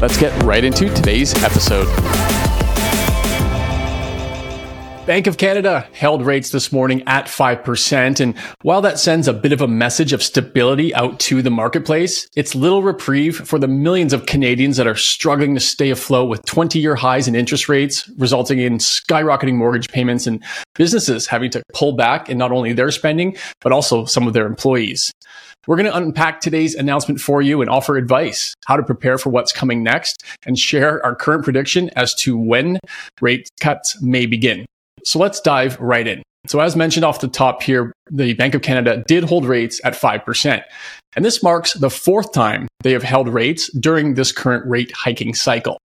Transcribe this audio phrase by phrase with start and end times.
[0.00, 1.86] Let's get right into today's episode.
[5.04, 8.20] Bank of Canada held rates this morning at 5%.
[8.20, 12.26] And while that sends a bit of a message of stability out to the marketplace,
[12.34, 16.46] it's little reprieve for the millions of Canadians that are struggling to stay afloat with
[16.46, 20.42] 20 year highs in interest rates, resulting in skyrocketing mortgage payments and
[20.76, 24.46] businesses having to pull back in not only their spending, but also some of their
[24.46, 25.12] employees.
[25.66, 29.28] We're going to unpack today's announcement for you and offer advice how to prepare for
[29.28, 32.78] what's coming next and share our current prediction as to when
[33.20, 34.64] rate cuts may begin.
[35.04, 36.22] So let's dive right in.
[36.46, 39.92] So as mentioned off the top here, the Bank of Canada did hold rates at
[39.92, 40.62] 5%.
[41.14, 45.34] And this marks the fourth time they have held rates during this current rate hiking
[45.34, 45.78] cycle.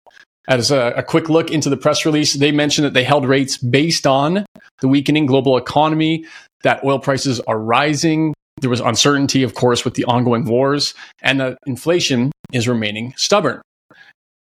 [0.47, 3.57] As a, a, quick look into the press release, they mentioned that they held rates
[3.57, 4.45] based on
[4.81, 6.25] the weakening global economy,
[6.63, 8.33] that oil prices are rising.
[8.61, 13.61] There was uncertainty, of course, with the ongoing wars, and the inflation is remaining stubborn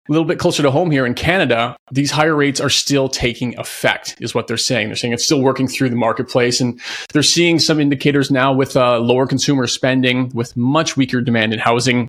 [0.09, 3.59] a little bit closer to home here in Canada, these higher rates are still taking
[3.59, 4.89] effect, is what they're saying.
[4.89, 6.61] They're saying it's still working through the marketplace.
[6.61, 6.81] And
[7.13, 11.59] they're seeing some indicators now with uh, lower consumer spending, with much weaker demand in
[11.59, 12.09] housing.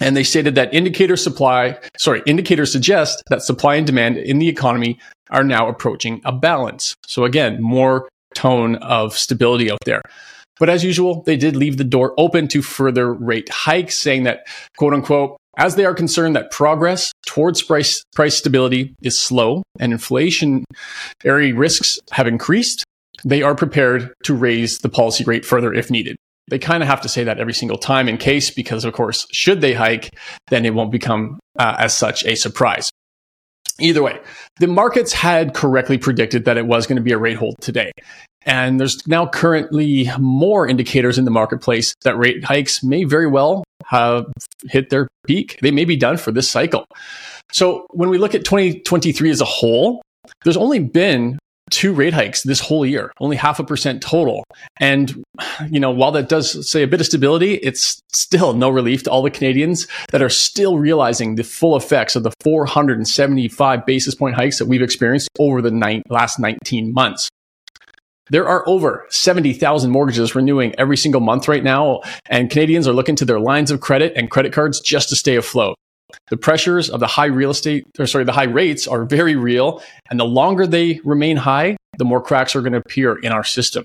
[0.00, 4.48] And they stated that indicator supply, sorry, indicators suggest that supply and demand in the
[4.48, 6.94] economy are now approaching a balance.
[7.04, 10.02] So again, more tone of stability out there.
[10.58, 14.46] But as usual, they did leave the door open to further rate hikes, saying that,
[14.76, 19.92] quote unquote, as they are concerned that progress towards price, price stability is slow and
[19.92, 20.64] inflationary
[21.56, 22.84] risks have increased,
[23.24, 26.16] they are prepared to raise the policy rate further if needed.
[26.48, 29.26] They kind of have to say that every single time in case, because of course,
[29.32, 30.16] should they hike,
[30.48, 32.90] then it won't become uh, as such a surprise.
[33.80, 34.18] Either way,
[34.58, 37.92] the markets had correctly predicted that it was going to be a rate hold today.
[38.42, 43.64] And there's now currently more indicators in the marketplace that rate hikes may very well
[43.84, 44.26] have
[44.68, 45.58] hit their peak.
[45.62, 46.86] They may be done for this cycle.
[47.52, 50.02] So when we look at 2023 as a whole,
[50.44, 51.38] there's only been
[51.70, 54.44] two rate hikes this whole year, only half a percent total.
[54.80, 55.22] And,
[55.70, 59.10] you know, while that does say a bit of stability, it's still no relief to
[59.10, 64.36] all the Canadians that are still realizing the full effects of the 475 basis point
[64.36, 67.28] hikes that we've experienced over the last 19 months.
[68.30, 73.16] There are over 70,000 mortgages renewing every single month right now, and Canadians are looking
[73.16, 75.76] to their lines of credit and credit cards just to stay afloat.
[76.30, 79.82] The pressures of the high real estate, or sorry, the high rates are very real,
[80.10, 83.44] and the longer they remain high, the more cracks are going to appear in our
[83.44, 83.84] system.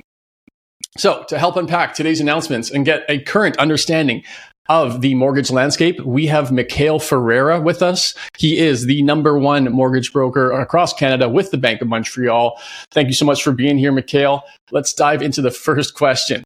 [0.98, 4.24] So, to help unpack today's announcements and get a current understanding
[4.70, 8.14] of the mortgage landscape, we have Mychal Ferreira with us.
[8.38, 12.62] He is the number one mortgage broker across Canada with the Bank of Montreal.
[12.92, 14.42] Thank you so much for being here, Mychal.
[14.72, 16.44] Let's dive into the first question.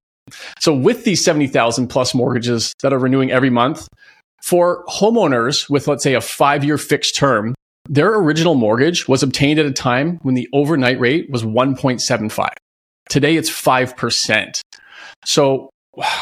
[0.59, 3.88] So, with these 70,000 plus mortgages that are renewing every month,
[4.42, 7.56] for homeowners with, let's say, a five year fixed term,
[7.90, 12.50] their original mortgage was obtained at a time when the overnight rate was 1.75.
[13.09, 14.62] Today, it's 5%.
[15.26, 15.70] So,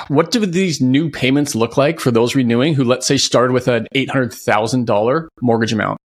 [0.07, 3.67] what do these new payments look like for those renewing who, let's say, started with
[3.67, 5.97] an $800,000 mortgage amount?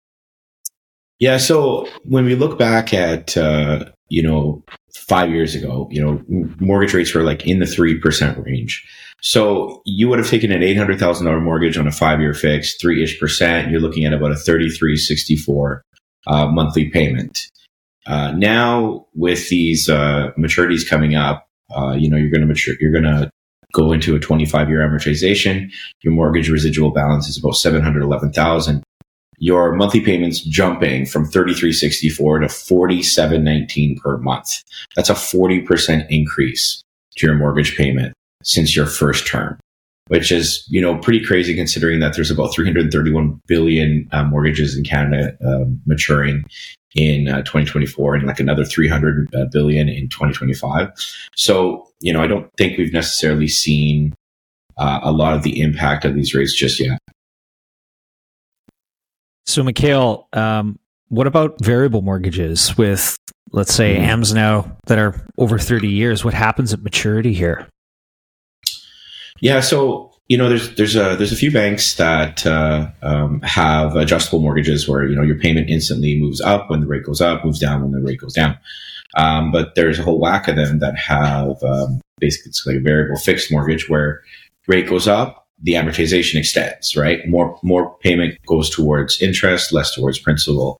[1.19, 1.37] Yeah.
[1.37, 4.65] So when we look back at, uh, you know,
[4.95, 6.23] five years ago, you know,
[6.61, 8.87] mortgage rates were like in the 3% range.
[9.21, 13.19] So you would have taken an $800,000 mortgage on a five year fix, three ish
[13.19, 13.71] percent.
[13.71, 15.83] You're looking at about a 3364
[16.27, 17.49] uh, monthly payment.
[18.07, 21.47] Uh, now with these uh, maturities coming up,
[21.77, 23.31] uh, you know, you're going to mature, you're going to
[23.73, 25.71] go into a 25 year amortization.
[26.03, 28.83] Your mortgage residual balance is about 711,000.
[29.41, 34.49] Your monthly payments jumping from 3364 to 4719 per month.
[34.97, 36.83] That's a 40% increase
[37.17, 39.59] to your mortgage payment since your first term,
[40.09, 44.85] which is, you know, pretty crazy considering that there's about 331 billion uh, mortgages in
[44.85, 46.45] Canada uh, maturing
[46.95, 50.91] in uh, 2024 and like another 300 uh, in 2025.
[51.35, 54.15] So, you know, I don't think we've necessarily seen
[54.79, 56.99] uh, a lot of the impact of these rates just yet.
[59.47, 63.17] So, Mychal, um, what about variable mortgages with,
[63.51, 64.05] let's say, mm-hmm.
[64.05, 66.25] AMs now that are over 30 years?
[66.25, 67.67] What happens at maturity here?
[69.41, 73.97] Yeah, so you know, there's there's a there's a few banks that uh, um, have
[73.97, 77.45] adjustable mortgages where you know your payment instantly moves up when the rate goes up,
[77.45, 78.59] moves down when the rate goes down.
[79.17, 82.81] Um, but there's a whole whack of them that have um, basically it's like a
[82.81, 84.23] variable fixed mortgage where
[84.67, 87.27] rate goes up, the amortization extends, right?
[87.27, 90.79] More more payment goes towards interest, less towards principal.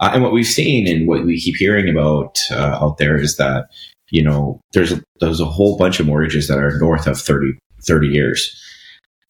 [0.00, 3.36] Uh, and what we've seen and what we keep hearing about uh, out there is
[3.38, 3.68] that
[4.10, 7.56] you know there's a, there's a whole bunch of mortgages that are north of 30,
[7.86, 8.60] 30 years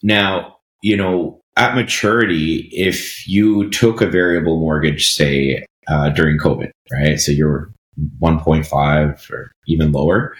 [0.05, 6.71] now, you know, at maturity, if you took a variable mortgage, say, uh, during COVID,
[6.93, 7.19] right?
[7.19, 7.73] So you're
[8.21, 10.37] 1.5 or even lower,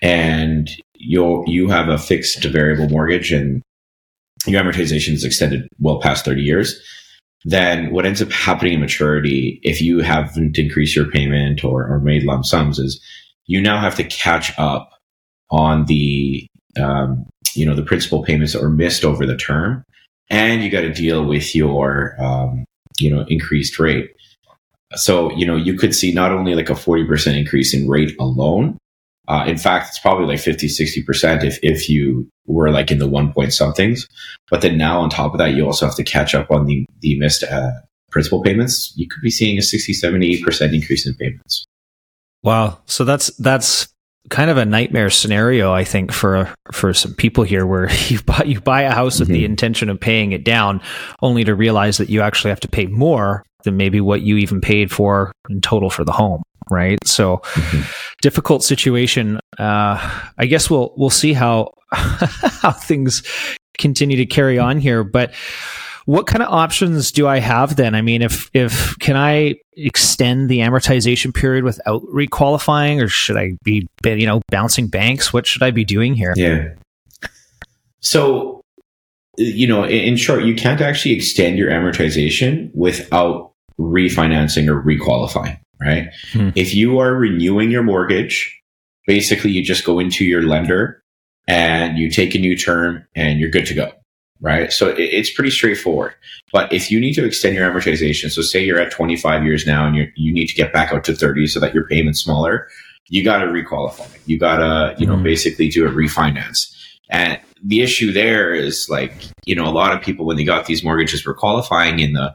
[0.00, 3.62] and you you have a fixed variable mortgage and
[4.46, 6.80] your amortization is extended well past 30 years,
[7.44, 12.00] then what ends up happening in maturity, if you haven't increased your payment or, or
[12.00, 13.00] made lump sums, is
[13.46, 14.92] you now have to catch up
[15.50, 16.46] on the
[16.80, 19.84] um, you know the principal payments were missed over the term,
[20.28, 22.64] and you got to deal with your um,
[22.98, 24.10] you know increased rate.
[24.94, 28.14] So you know you could see not only like a forty percent increase in rate
[28.18, 28.78] alone.
[29.28, 33.06] Uh, in fact, it's probably like 50, 60% if, if you were like in the
[33.06, 34.08] one point somethings.
[34.50, 36.84] But then now on top of that, you also have to catch up on the,
[36.98, 37.70] the missed uh,
[38.10, 38.92] principal payments.
[38.96, 41.64] You could be seeing a 60, 70% increase in payments.
[42.42, 42.78] Wow.
[42.86, 43.86] So that's, that's
[44.28, 48.44] kind of a nightmare scenario, I think, for for some people here, where you buy
[48.44, 49.34] you buy a house with mm-hmm.
[49.34, 50.80] the intention of paying it down,
[51.22, 54.60] only to realize that you actually have to pay more than maybe what you even
[54.60, 56.98] paid for in total for the home, right?
[57.04, 57.82] So, mm-hmm.
[58.22, 59.40] difficult situation.
[59.58, 63.22] Uh, I guess we'll we'll see how how things
[63.78, 65.32] continue to carry on here, but
[66.06, 67.94] what kind of options do I have then?
[67.94, 73.56] I mean, if if can I extend the amortization period without requalifying, or should I
[73.62, 75.32] be you know bouncing banks?
[75.32, 76.34] What should I be doing here?
[76.36, 76.68] Yeah.
[78.00, 78.62] So,
[79.36, 86.08] you know, in short, you can't actually extend your amortization without refinancing or requalifying, right?
[86.32, 86.50] Hmm.
[86.54, 88.58] If you are renewing your mortgage,
[89.06, 91.02] basically you just go into your lender
[91.46, 93.92] and you take a new term and you're good to go
[94.40, 94.72] right?
[94.72, 96.14] So it's pretty straightforward.
[96.52, 99.86] But if you need to extend your amortization, so say you're at 25 years now
[99.86, 102.68] and you you need to get back out to 30 so that your payment's smaller,
[103.08, 104.08] you got to requalify.
[104.26, 105.24] You got to, you know, mm-hmm.
[105.24, 106.74] basically do a refinance.
[107.10, 109.12] And the issue there is like,
[109.44, 112.34] you know, a lot of people when they got these mortgages were qualifying in the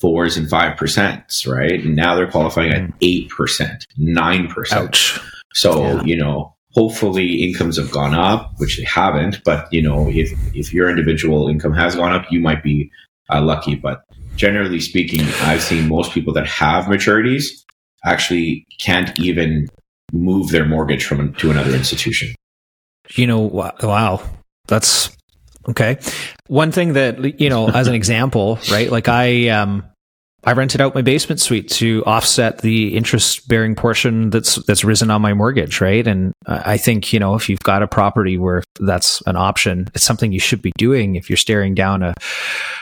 [0.00, 1.84] fours and five percent, right?
[1.84, 2.94] And now they're qualifying at mm.
[3.02, 4.96] eight percent, nine percent.
[5.54, 6.02] So, yeah.
[6.04, 9.42] you know, hopefully incomes have gone up, which they haven't.
[9.44, 12.90] But you know, if if your individual income has gone up, you might be
[13.28, 13.74] uh, lucky.
[13.74, 14.02] But
[14.36, 17.64] generally speaking, I've seen most people that have maturities
[18.04, 19.68] actually can't even
[20.12, 22.34] move their mortgage from to another institution.
[23.14, 24.22] You know, wow,
[24.66, 25.10] that's
[25.68, 25.98] okay.
[26.46, 28.90] One thing that you know, as an example, right?
[28.90, 29.84] Like I um
[30.44, 35.10] I rented out my basement suite to offset the interest bearing portion that's that's risen
[35.10, 36.06] on my mortgage, right?
[36.06, 40.04] And I think, you know, if you've got a property where that's an option, it's
[40.04, 42.14] something you should be doing if you're staring down a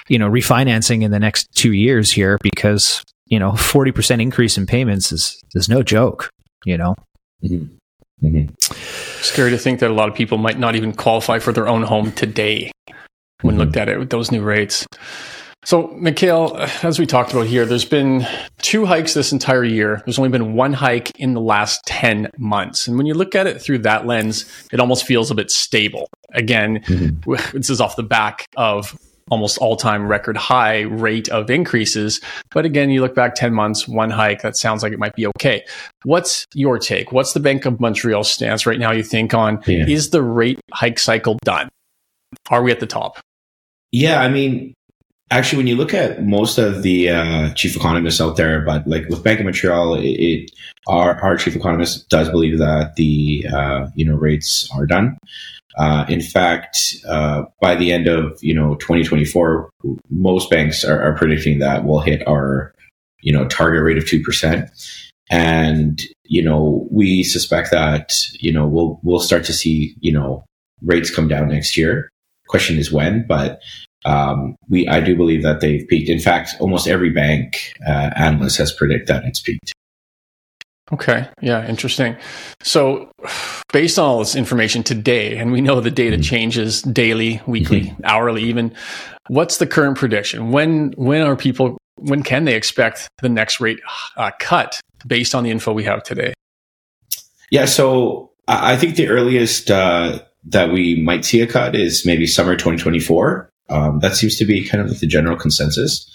[0.08, 4.66] you know, refinancing in the next 2 years here because, you know, 40% increase in
[4.66, 6.31] payments is is no joke,
[6.64, 6.94] you know.
[7.44, 8.26] Mm-hmm.
[8.26, 8.54] Mm-hmm.
[9.22, 11.82] Scary to think that a lot of people might not even qualify for their own
[11.82, 12.72] home today
[13.43, 13.61] when mm-hmm.
[13.61, 14.87] looked at it with those new rates.
[15.64, 18.26] So, Mychal, as we talked about here, there's been
[18.59, 20.02] two hikes this entire year.
[20.04, 22.87] There's only been one hike in the last 10 months.
[22.87, 26.09] And when you look at it through that lens, it almost feels a bit stable.
[26.32, 27.35] Again, mm-hmm.
[27.56, 28.97] this is off the back of
[29.30, 32.21] almost all time record high rate of increases.
[32.50, 35.26] But again, you look back 10 months, one hike, that sounds like it might be
[35.26, 35.64] okay.
[36.04, 37.12] What's your take?
[37.12, 39.87] What's the Bank of Montreal stance right now, you think, on yeah.
[39.87, 41.68] is the rate hike cycle done?
[42.50, 43.18] Are we at the top?
[43.90, 44.75] Yeah, I mean,
[45.30, 49.06] Actually, when you look at most of the uh, chief economists out there, but like
[49.11, 50.50] with Bank of Montreal, it, it
[50.87, 55.18] our our chief economist does believe that the uh, you know rates are done.
[55.76, 59.70] Uh, in fact, uh, by the end of you know 2024,
[60.11, 62.73] most banks are, are predicting that we'll hit our
[63.20, 64.70] you know target rate of two percent,
[65.30, 70.42] and you know we suspect that you know we'll we'll start to see you know
[70.82, 72.08] rates come down next year.
[72.49, 73.61] Question is when, but
[74.05, 76.09] um, we I do believe that they've peaked.
[76.09, 79.73] In fact, almost every bank uh, analyst has predicted that it's peaked.
[80.93, 81.28] Okay.
[81.43, 81.67] Yeah.
[81.69, 82.17] Interesting.
[82.62, 83.11] So,
[83.73, 86.23] based on all this information today, and we know the data mm-hmm.
[86.23, 88.02] changes daily, weekly, mm-hmm.
[88.05, 88.73] hourly, even.
[89.28, 90.50] What's the current prediction?
[90.50, 91.76] When when are people?
[91.97, 93.81] When can they expect the next rate
[94.17, 96.33] uh, cut based on the info we have today?
[97.50, 97.67] Yeah.
[97.67, 102.55] So I think the earliest uh, that we might see a cut is maybe summer
[102.55, 103.50] 2024.
[103.70, 106.08] Um, that seems to be kind of the general consensus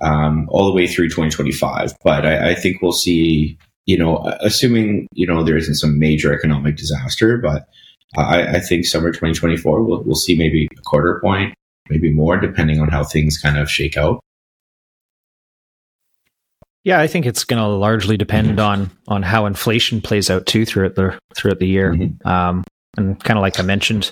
[0.00, 1.94] um, all the way through 2025.
[2.02, 6.32] But I, I, think we'll see, you know, assuming, you know, there isn't some major
[6.32, 7.68] economic disaster, but
[8.16, 11.54] I, I think summer 2024, we'll, we'll see maybe a quarter point,
[11.88, 14.20] maybe more, depending on how things kind of shake out.
[16.82, 20.64] Yeah, I think it's going to largely depend on on how inflation plays out too
[20.64, 21.92] throughout the throughout the year.
[21.92, 22.26] Mm-hmm.
[22.26, 22.64] Um,
[22.96, 24.10] and kind of like I mentioned,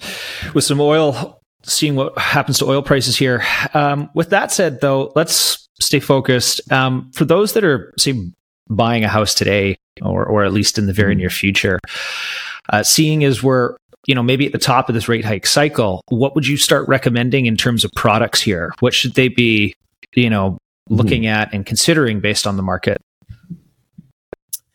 [0.52, 3.44] with some oil, seeing what happens to oil prices here.
[3.74, 6.70] Um, with that said, though, let's stay focused.
[6.72, 8.14] Um, for those that are say
[8.68, 11.20] buying a house today, or or at least in the very mm-hmm.
[11.20, 11.78] near future,
[12.70, 16.02] uh, seeing as we're you know maybe at the top of this rate hike cycle,
[16.08, 18.72] what would you start recommending in terms of products here?
[18.80, 19.74] What should they be?
[20.14, 21.40] You know, looking mm-hmm.
[21.40, 22.98] at and considering based on the market?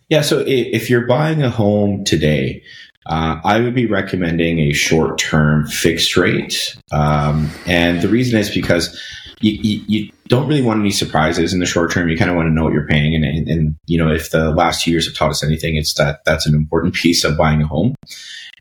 [0.10, 2.62] Yeah, so if you're buying a home today,
[3.06, 6.76] uh, I would be recommending a short term fixed rate.
[6.92, 9.00] Um, and the reason is because
[9.42, 12.08] you, you, you, don't really want any surprises in the short term.
[12.08, 13.14] You kind of want to know what you're paying.
[13.14, 15.94] And, and, and, you know, if the last two years have taught us anything, it's
[15.96, 17.94] that that's an important piece of buying a home.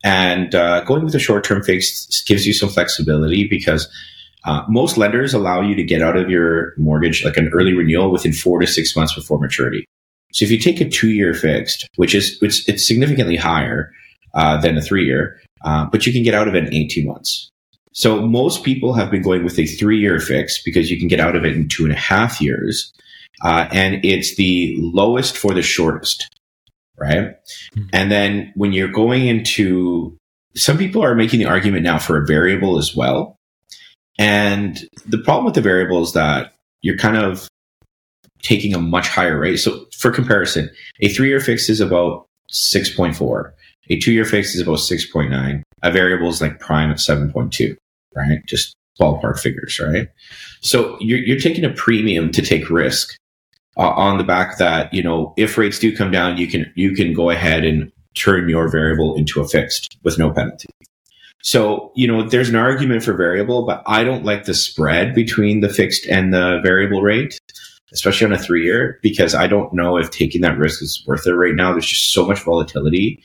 [0.05, 3.89] And uh, going with a short term fixed gives you some flexibility because
[4.45, 8.11] uh, most lenders allow you to get out of your mortgage like an early renewal
[8.11, 9.87] within four to six months before maturity.
[10.33, 13.93] So if you take a two-year fixed, which is which it's significantly higher
[14.35, 17.51] uh, than a three-year, uh, but you can get out of it in 18 months.
[17.93, 21.37] So most people have been going with a three-year fix because you can get out
[21.37, 22.93] of it in two and a half years,
[23.45, 26.29] uh, and it's the lowest for the shortest,
[26.99, 27.37] right?
[27.77, 27.83] Mm-hmm.
[27.93, 30.17] And then when you're going into,
[30.55, 33.37] some people are making the argument now for a variable as well.
[34.19, 37.49] And the problem with the variable is that you're kind of
[38.43, 39.57] taking a much higher rate.
[39.57, 40.71] So for comparison,
[41.01, 43.53] a three year fix is about 6.4.
[43.91, 45.62] A two year fix is about 6.9.
[45.83, 47.77] A variable is like prime at 7.2,
[48.15, 48.45] right?
[48.47, 50.09] Just ballpark figures, right?
[50.61, 53.17] So you're, you're taking a premium to take risk
[53.77, 56.95] uh, on the back that, you know, if rates do come down, you can, you
[56.95, 60.69] can go ahead and turn your variable into a fixed with no penalty.
[61.43, 65.61] So, you know, there's an argument for variable, but I don't like the spread between
[65.61, 67.37] the fixed and the variable rate,
[67.93, 71.27] especially on a three year, because I don't know if taking that risk is worth
[71.27, 71.73] it right now.
[71.73, 73.21] There's just so much volatility.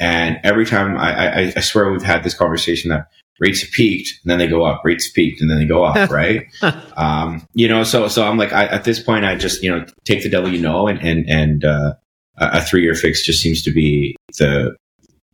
[0.00, 3.08] And every time I, I, I swear we've had this conversation that
[3.38, 6.10] rates have peaked and then they go up, rates peaked and then they go up,
[6.10, 6.46] right?
[6.96, 9.84] um, you know, so, so I'm like, I, at this point, I just, you know,
[10.04, 11.94] take the devil you know, and, and, and, uh,
[12.38, 14.74] a three year fix just seems to be the,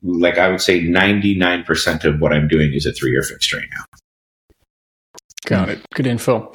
[0.03, 3.67] like I would say 99% of what I'm doing is a three year fixed right
[3.71, 3.99] now.
[5.49, 5.81] Got it.
[5.95, 6.53] Good info.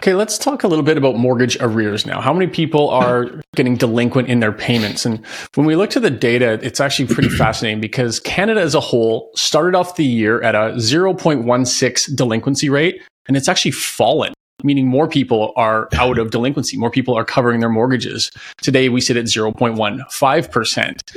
[0.00, 2.20] Okay, let's talk a little bit about mortgage arrears now.
[2.20, 5.06] How many people are getting delinquent in their payments?
[5.06, 8.80] And when we look to the data, it's actually pretty fascinating because Canada as a
[8.80, 14.34] whole started off the year at a 0.16 delinquency rate, and it's actually fallen
[14.64, 16.76] meaning more people are out of delinquency.
[16.76, 18.30] More people are covering their mortgages.
[18.60, 21.16] Today we sit at 0.15%.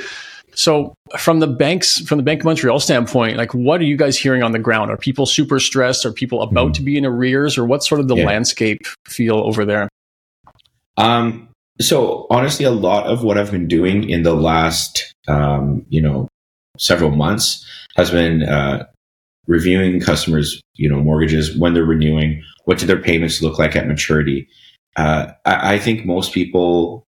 [0.55, 4.17] So from the banks, from the Bank of Montreal standpoint, like what are you guys
[4.17, 4.89] hearing on the ground?
[4.89, 6.05] Are people super stressed?
[6.05, 6.73] Are people about mm.
[6.75, 8.25] to be in arrears or what sort of the yeah.
[8.25, 9.89] landscape feel over there?
[10.97, 11.49] Um,
[11.81, 16.27] so honestly, a lot of what I've been doing in the last, um, you know,
[16.77, 17.65] several months
[17.97, 18.85] has been, uh,
[19.47, 23.87] reviewing customers, you know, mortgages when they're renewing, what do their payments look like at
[23.87, 24.47] maturity?
[24.95, 27.03] Uh, I, I think most people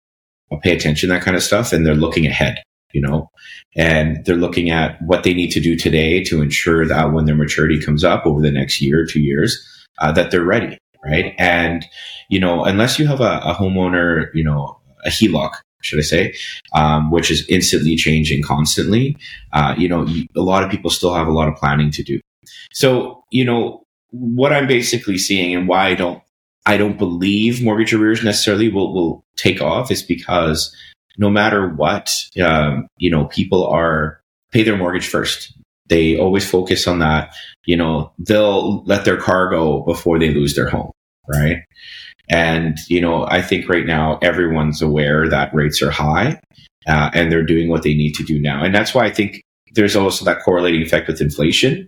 [0.61, 2.61] pay attention to that kind of stuff and they're looking ahead
[2.93, 3.29] you know,
[3.75, 7.35] and they're looking at what they need to do today to ensure that when their
[7.35, 9.57] maturity comes up over the next year two years,
[9.99, 11.33] uh, that they're ready, right?
[11.37, 11.85] And
[12.29, 15.51] you know, unless you have a, a homeowner, you know, a HELOC,
[15.81, 16.35] should I say,
[16.73, 19.17] um, which is instantly changing constantly,
[19.53, 22.19] uh, you know, a lot of people still have a lot of planning to do.
[22.73, 26.21] So, you know, what I'm basically seeing and why I don't
[26.65, 30.75] I don't believe mortgage arrears necessarily will, will take off is because
[31.17, 34.21] no matter what, um, you know, people are
[34.51, 35.53] pay their mortgage first.
[35.87, 37.33] They always focus on that.
[37.65, 40.91] You know, they'll let their car go before they lose their home,
[41.27, 41.57] right?
[42.29, 46.39] And, you know, I think right now everyone's aware that rates are high
[46.87, 48.63] uh, and they're doing what they need to do now.
[48.63, 49.41] And that's why I think
[49.73, 51.87] there's also that correlating effect with inflation.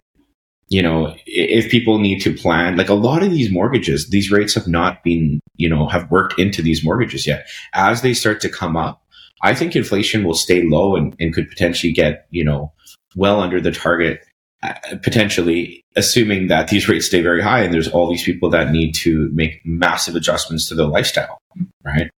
[0.69, 4.53] You know, if people need to plan, like a lot of these mortgages, these rates
[4.53, 7.48] have not been, you know, have worked into these mortgages yet.
[7.74, 9.01] As they start to come up,
[9.41, 12.72] I think inflation will stay low and, and could potentially get, you know,
[13.15, 14.22] well under the target,
[14.63, 18.72] uh, potentially, assuming that these rates stay very high and there's all these people that
[18.72, 21.39] need to make massive adjustments to their lifestyle,
[21.84, 22.10] right?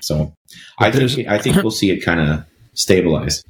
[0.00, 0.32] So
[0.78, 2.44] I think, I think we'll see it kind of
[2.74, 3.42] stabilize.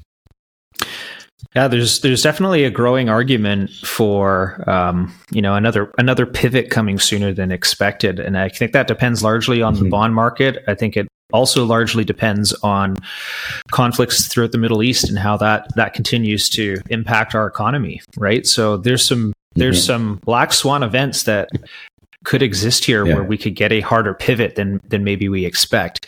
[1.54, 6.99] Yeah, there's there's definitely a growing argument for um, you know another another pivot coming
[6.99, 9.85] sooner than expected, and I think that depends largely on mm-hmm.
[9.85, 10.62] the bond market.
[10.66, 12.97] I think it also largely depends on
[13.71, 18.00] conflicts throughout the Middle East and how that that continues to impact our economy.
[18.16, 19.87] Right, so there's some there's mm-hmm.
[19.87, 21.49] some black swan events that
[22.25, 23.14] could exist here yeah.
[23.14, 26.06] where we could get a harder pivot than than maybe we expect.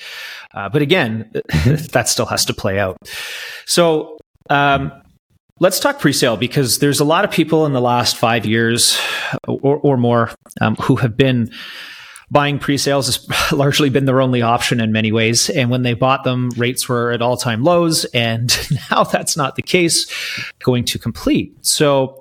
[0.55, 1.85] Uh, but again, mm-hmm.
[1.93, 2.97] that still has to play out.
[3.67, 4.19] So.
[4.51, 4.93] Um,
[5.61, 8.97] Let's talk pre-sale because there's a lot of people in the last five years
[9.49, 11.51] or, or more um, who have been
[12.31, 15.51] buying pre-sales has largely been their only option in many ways.
[15.51, 18.57] And when they bought them, rates were at all-time lows, and
[18.91, 20.07] now that's not the case
[20.61, 21.55] going to complete.
[21.65, 22.19] So.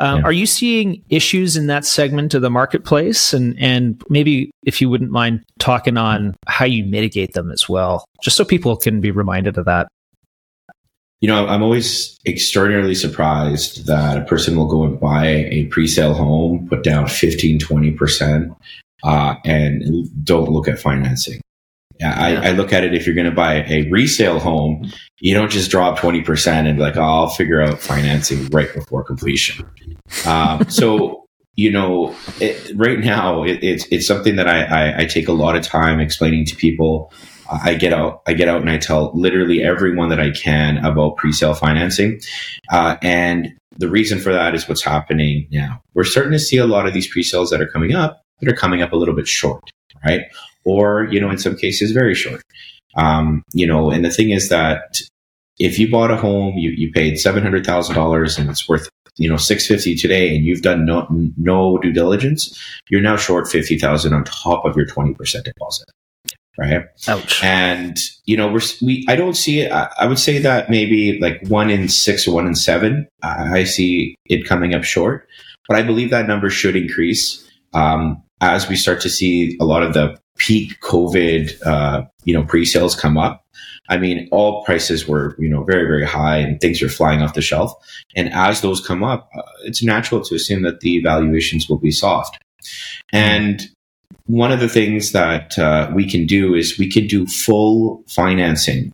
[0.00, 0.24] Um, yeah.
[0.24, 3.32] Are you seeing issues in that segment of the marketplace?
[3.32, 8.04] And and maybe if you wouldn't mind talking on how you mitigate them as well,
[8.20, 9.86] just so people can be reminded of that
[11.24, 16.12] you know, I'm always extraordinarily surprised that a person will go and buy a pre-sale
[16.12, 18.54] home, put down 15, 20%,
[19.04, 21.40] uh, and don't look at financing.
[22.02, 25.50] I, I, look at it if you're going to buy a resale home, you don't
[25.50, 29.64] just drop 20% and be like, oh, I'll figure out financing right before completion.
[30.26, 35.04] Um, so, you know, it, right now it, it's, it's something that I, I, I,
[35.04, 37.12] take a lot of time explaining to people
[37.48, 41.16] I get out, I get out and I tell literally everyone that I can about
[41.16, 42.20] pre-sale financing.
[42.72, 45.80] Uh, and the reason for that is what's happening now.
[45.94, 48.56] We're starting to see a lot of these pre-sales that are coming up that are
[48.56, 49.62] coming up a little bit short,
[50.04, 50.22] right?
[50.64, 52.42] Or, you know, in some cases, very short.
[52.96, 55.00] Um, you know, and the thing is that
[55.58, 59.96] if you bought a home, you, you paid $700,000 and it's worth, you know, 650
[59.96, 64.76] today and you've done no, no due diligence, you're now short 50,000 on top of
[64.76, 65.86] your 20% deposit
[66.58, 66.84] right?
[67.08, 67.42] Ouch.
[67.42, 69.72] And you know, we're we I don't see it.
[69.72, 73.64] I, I, would say that maybe like one in six or one in seven, I
[73.64, 75.28] see it coming up short.
[75.68, 77.43] But I believe that number should increase
[77.74, 82.44] um, as we start to see a lot of the peak COVID, uh, you know,
[82.44, 83.44] pre-sales come up.
[83.88, 87.34] I mean, all prices were, you know, very, very high and things are flying off
[87.34, 87.72] the shelf.
[88.16, 91.90] And as those come up, uh, it's natural to assume that the valuations will be
[91.90, 92.38] soft.
[93.12, 93.62] And
[94.26, 98.90] one of the things that uh, we can do is we can do full financing.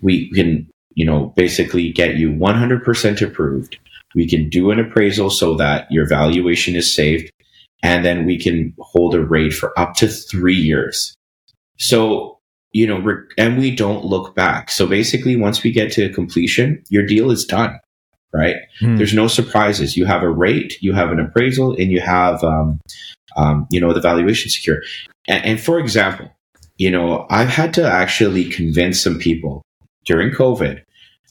[0.00, 3.78] We can, you know, basically get you 100% approved.
[4.14, 7.30] We can do an appraisal so that your valuation is saved.
[7.82, 11.14] And then we can hold a rate for up to three years.
[11.78, 12.38] So,
[12.72, 13.02] you know,
[13.36, 14.70] and we don't look back.
[14.70, 17.78] So basically, once we get to completion, your deal is done
[18.34, 18.56] right?
[18.80, 18.96] Hmm.
[18.96, 19.94] There's no surprises.
[19.94, 22.80] You have a rate, you have an appraisal, and you have um,
[23.36, 24.82] um, you know, the valuation secure.
[25.28, 26.30] And, and for example,
[26.78, 29.62] you know, I've had to actually convince some people
[30.04, 30.82] during COVID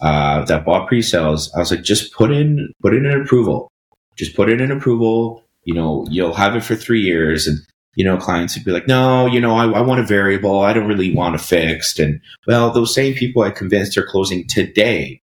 [0.01, 1.51] uh, that bought pre-sales.
[1.55, 3.69] I was like, just put in put in an approval.
[4.17, 5.40] Just put in an approval.
[5.63, 7.59] You know, you'll have it for three years, and
[7.95, 10.59] you know, clients would be like, no, you know, I, I want a variable.
[10.59, 11.99] I don't really want a fixed.
[11.99, 15.21] And well, those same people I convinced are closing today,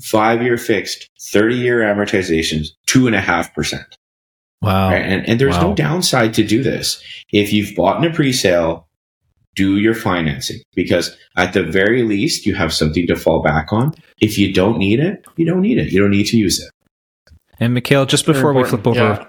[0.00, 3.96] five year fixed, thirty year amortizations, two and a half percent.
[4.62, 4.90] Wow.
[4.90, 5.02] Right?
[5.02, 5.68] And, and there's wow.
[5.68, 7.02] no downside to do this.
[7.32, 8.86] If you've bought in a pre-sale,
[9.54, 13.94] do your financing because at the very least you have something to fall back on.
[14.20, 15.92] If you don't need it, you don't need it.
[15.92, 16.70] You don't need to use it.
[17.58, 19.28] And Mychal, just before we flip over yeah.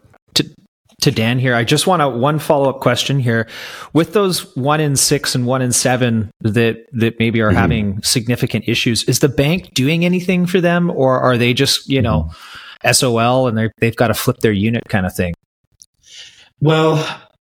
[1.01, 3.47] To, Dan here, I just want a one follow up question here.
[3.93, 7.57] With those one in six and one in seven that that maybe are mm-hmm.
[7.57, 12.01] having significant issues, is the bank doing anything for them, or are they just you
[12.01, 12.23] know?
[12.29, 12.57] Mm-hmm
[12.89, 15.33] SOL and they they've got to flip their unit kind of thing?
[16.59, 17.05] Well,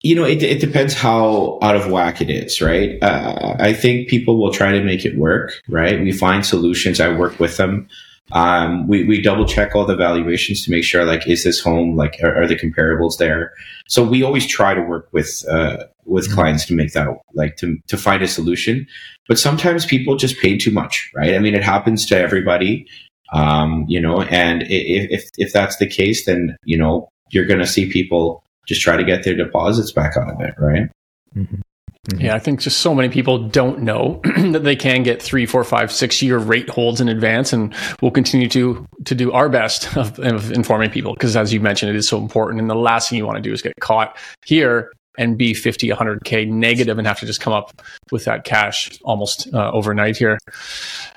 [0.03, 3.03] you know, it, it depends how out of whack it is, right?
[3.03, 6.01] Uh, I think people will try to make it work, right?
[6.01, 7.01] We find solutions.
[7.01, 7.89] I work with them.
[8.33, 11.95] Um, we, we double check all the valuations to make sure, like, is this home,
[11.95, 13.53] like, are, are the comparables there?
[13.87, 16.35] So we always try to work with, uh, with mm-hmm.
[16.35, 18.87] clients to make that, like, to, to find a solution.
[19.29, 21.35] But sometimes people just pay too much, right?
[21.35, 22.87] I mean, it happens to everybody.
[23.33, 27.61] Um, you know, and if, if, if that's the case, then, you know, you're going
[27.61, 30.89] to see people just try to get their deposits back out of it, right?
[31.37, 31.61] Mm-hmm.
[32.05, 32.21] Mm-hmm.
[32.27, 35.65] Yeah, I think just so many people don't know that they can get three, four,
[35.65, 39.97] five, six year rate holds in advance, and we'll continue to to do our best
[39.97, 42.61] of, of informing people because, as you mentioned, it is so important.
[42.61, 45.89] And the last thing you want to do is get caught here and be 50,
[45.89, 50.39] 100K negative and have to just come up with that cash almost uh, overnight here.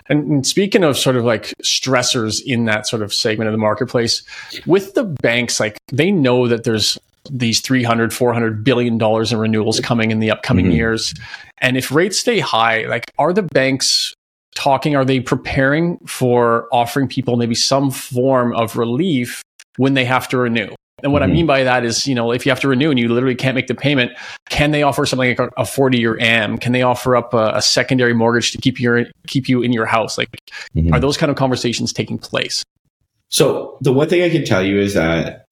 [0.08, 3.58] And, and, speaking of sort of like stressors in that sort of segment of the
[3.58, 4.24] marketplace,
[4.66, 6.98] with the banks, like they know that there's
[7.32, 10.76] these 300, 400 billion dollars in renewals coming in the upcoming mm-hmm.
[10.76, 11.14] years.
[11.60, 14.14] And if rates stay high, like are the banks
[14.56, 14.96] talking?
[14.96, 19.42] Are they preparing for offering people maybe some form of relief
[19.78, 20.70] when they have to renew?
[21.04, 21.32] And what mm-hmm.
[21.32, 23.36] I mean by that is, you know, if you have to renew and you literally
[23.36, 24.14] can't make the payment,
[24.50, 26.58] can they offer something like a 40 year AM?
[26.58, 29.86] Can they offer up a, a, secondary mortgage to keep your keep you in your
[29.86, 30.18] house?
[30.18, 30.30] Like,
[30.76, 30.92] mm-hmm.
[30.94, 32.64] are those kind of conversations taking place?
[33.30, 35.46] So the one thing I can tell you is that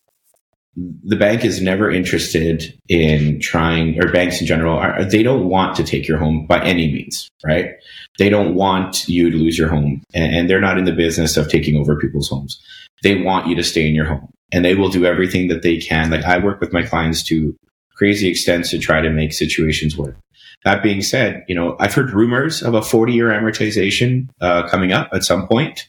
[0.75, 5.75] the bank is never interested in trying, or banks in general, are, they don't want
[5.77, 7.71] to take your home by any means, right?
[8.19, 11.37] They don't want you to lose your home, and, and they're not in the business
[11.37, 12.61] of taking over people's homes.
[13.03, 15.77] They want you to stay in your home and they will do everything that they
[15.77, 16.09] can.
[16.09, 17.55] Like I work with my clients to
[17.95, 20.17] crazy extents to try to make situations work.
[20.63, 24.91] That being said, you know, I've heard rumors of a 40 year amortization uh, coming
[24.91, 25.85] up at some point.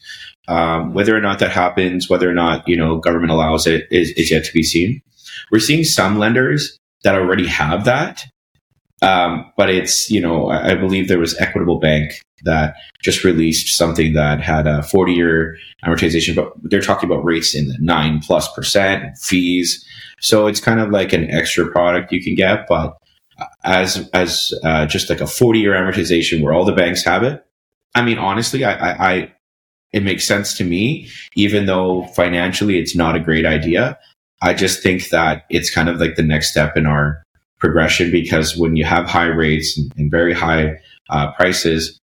[0.47, 4.11] Um, whether or not that happens, whether or not, you know, government allows it is,
[4.11, 5.01] is yet to be seen.
[5.51, 8.23] We're seeing some lenders that already have that.
[9.01, 13.75] Um, but it's, you know, I, I believe there was Equitable Bank that just released
[13.75, 18.19] something that had a 40 year amortization, but they're talking about rates in the nine
[18.19, 19.85] plus percent fees.
[20.19, 22.97] So it's kind of like an extra product you can get, but
[23.63, 27.43] as, as, uh, just like a 40 year amortization where all the banks have it.
[27.93, 29.33] I mean, honestly, I, I, I,
[29.97, 33.97] it makes sense to me, even though financially it's not a great idea.
[34.43, 37.23] I just think that it's kind of like the next step in our
[37.57, 40.75] progression because when you have high rates and, very high
[41.09, 41.99] uh, prices,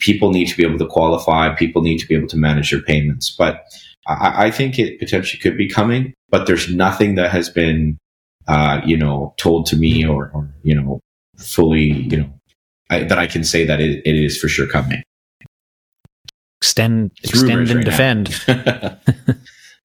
[0.00, 1.54] people need to be able to qualify.
[1.54, 3.30] People need to be able to manage their payments.
[3.30, 3.64] But
[4.08, 7.96] I, I think it potentially could be coming, but there's nothing that has been,
[8.48, 10.98] uh, you know, told to me or, or you know,
[11.38, 12.30] fully, you know,
[12.90, 15.04] I, that I can say that it, it is for sure coming.
[16.60, 18.28] Extend, extend and right defend.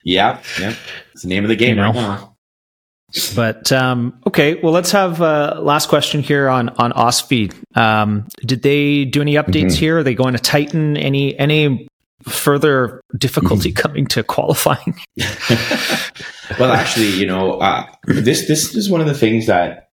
[0.03, 0.73] yeah, yeah.
[1.13, 1.87] It's the name of the game you know.
[1.87, 2.31] right now.
[3.35, 7.53] But um, okay, well, let's have uh, last question here on on OSFI.
[7.75, 9.79] Um, did they do any updates mm-hmm.
[9.79, 9.97] here?
[9.99, 11.87] Are they going to tighten any any
[12.23, 13.81] further difficulty mm-hmm.
[13.81, 14.97] coming to qualifying?
[16.59, 19.89] well, actually, you know, uh, this this is one of the things that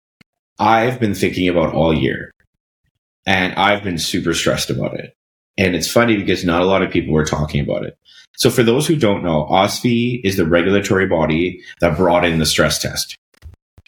[0.59, 2.31] I've been thinking about all year,
[3.27, 5.13] and I've been super stressed about it.
[5.59, 7.99] And it's funny because not a lot of people were talking about it.
[8.37, 12.47] So for those who don't know, OSFI is the regulatory body that brought in the
[12.47, 13.17] stress test.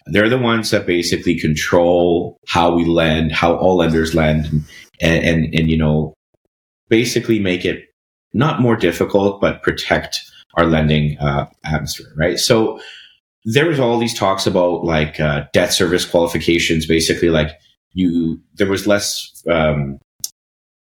[0.07, 4.47] They're the ones that basically control how we lend, how all lenders lend,
[5.01, 6.15] and, and, and you know,
[6.89, 7.85] basically make it
[8.33, 10.19] not more difficult, but protect
[10.55, 12.39] our lending uh, atmosphere, right?
[12.39, 12.81] So
[13.45, 17.53] there was all these talks about like uh, debt service qualifications, basically like
[17.93, 19.99] you, there was less um,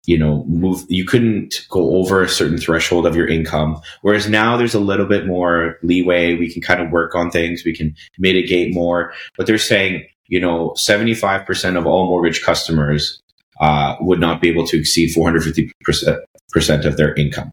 [0.08, 3.80] you know, move, you couldn't go over a certain threshold of your income.
[4.02, 6.36] Whereas now there's a little bit more leeway.
[6.36, 7.64] We can kind of work on things.
[7.66, 13.22] We can mitigate more, but they're saying, you know, 75% of all mortgage customers,
[13.60, 17.52] uh, would not be able to exceed 450% of their income.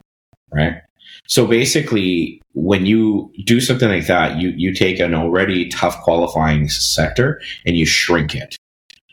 [0.53, 0.75] Right.
[1.27, 6.69] So basically, when you do something like that, you, you take an already tough qualifying
[6.69, 8.55] sector and you shrink it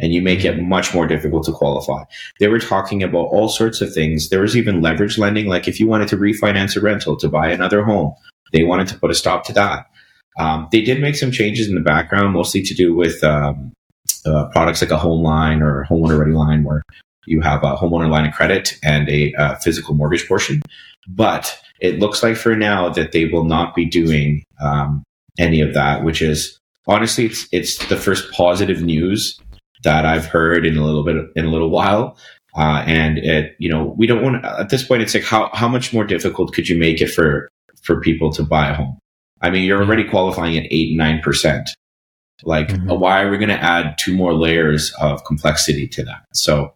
[0.01, 2.03] and you make it much more difficult to qualify.
[2.41, 4.29] They were talking about all sorts of things.
[4.29, 7.49] There was even leverage lending, like if you wanted to refinance a rental to buy
[7.49, 8.15] another home,
[8.53, 9.87] they wanted to put a stop to that.
[10.39, 13.73] Um, they did make some changes in the background, mostly to do with um,
[14.25, 16.83] uh, products like a home line or a homeowner ReadiLine, where
[17.27, 20.63] you have a homeowner line of credit and a uh, physical mortgage portion.
[21.07, 25.03] But it looks like for now that they will not be doing um,
[25.39, 29.39] any of that, which is honestly, it's, it's the first positive news
[29.83, 32.17] that I've heard in a little bit in a little while.
[32.55, 35.03] Uh, and it, you know, we don't want at this point.
[35.03, 37.49] It's like how how much more difficult could you make it for
[37.83, 38.99] for people to buy a home?
[39.41, 41.69] I mean, you're already qualifying at eight nine percent.
[42.45, 42.99] Like, mm-hmm.
[42.99, 46.23] why are we going to add two more layers of complexity to that?
[46.35, 46.75] So